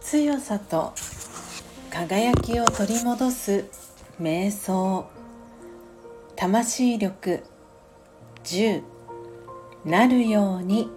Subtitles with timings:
[0.00, 0.94] 強さと
[1.90, 3.64] 輝きを取り戻す
[4.22, 5.10] 瞑想。
[6.36, 7.42] 魂力
[8.44, 8.82] 10
[9.84, 10.88] なるように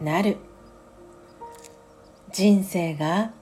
[0.00, 0.38] なる。
[2.32, 3.32] 人生が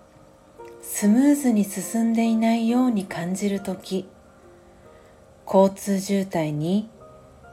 [0.82, 4.08] スムーズに進んでいないように感じるとき
[5.46, 6.90] 交通渋滞に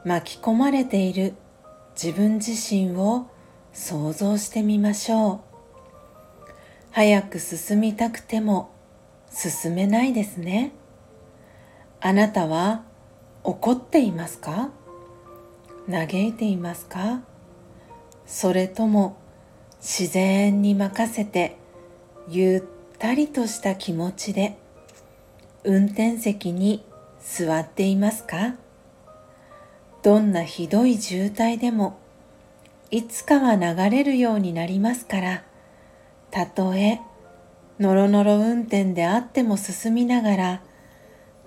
[0.04, 1.34] 巻き込まれている。
[1.94, 3.26] 自分自身を
[3.72, 5.40] 想像してみましょう。
[6.90, 8.70] 早く進みたくても
[9.32, 10.72] 進めないですね。
[12.00, 12.84] あなたは
[13.42, 14.70] 怒っていますか？
[15.90, 17.22] 嘆いていますか？
[18.26, 19.16] それとも
[19.80, 21.56] 自然に任せて
[22.28, 22.62] ゆっ
[22.98, 24.56] たりとした気持ちで
[25.62, 26.84] 運転席に
[27.20, 28.54] 座っていますか？
[30.04, 31.98] どんなひどい渋滞でも
[32.90, 35.44] いつかは流れるようになりますから
[36.30, 37.00] たとえ
[37.80, 40.62] のろのろ運転であっても進みながら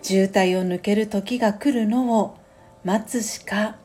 [0.01, 2.35] 渋滞を抜ける時が来るのを
[2.83, 3.75] 待つしか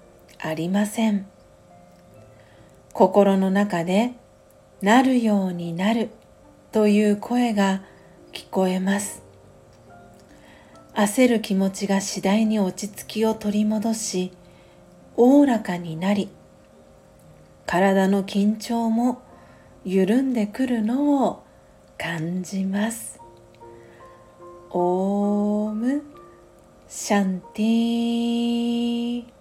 [0.40, 1.26] ありません。
[2.94, 4.12] 心の中で
[4.80, 6.08] なるようになる
[6.70, 7.82] という声が
[8.32, 9.22] 聞こえます。
[10.94, 14.32] 焦る気持ちが次第に落ち着きを取り戻し
[15.16, 16.30] おおらかになり
[17.66, 19.22] 体の緊張も
[19.84, 21.42] 緩んでくるのを
[21.98, 23.20] 感じます。
[24.70, 26.02] オーム
[26.88, 29.31] シャンティ